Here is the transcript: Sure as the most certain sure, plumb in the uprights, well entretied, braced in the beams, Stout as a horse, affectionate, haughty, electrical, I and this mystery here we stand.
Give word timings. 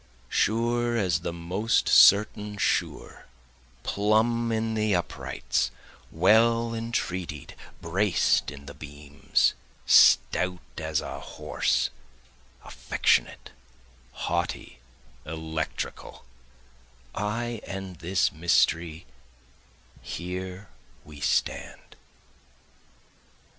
Sure 0.29 0.97
as 0.97 1.19
the 1.19 1.31
most 1.31 1.87
certain 1.87 2.57
sure, 2.57 3.27
plumb 3.83 4.51
in 4.51 4.73
the 4.73 4.95
uprights, 4.95 5.69
well 6.09 6.73
entretied, 6.73 7.55
braced 7.83 8.49
in 8.49 8.65
the 8.65 8.73
beams, 8.73 9.53
Stout 9.85 10.57
as 10.79 11.01
a 11.01 11.19
horse, 11.19 11.91
affectionate, 12.65 13.51
haughty, 14.25 14.79
electrical, 15.23 16.25
I 17.13 17.61
and 17.67 17.97
this 17.97 18.31
mystery 18.31 19.05
here 20.01 20.69
we 21.05 21.19
stand. 21.19 21.95